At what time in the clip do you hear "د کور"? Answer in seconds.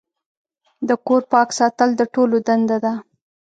0.87-1.21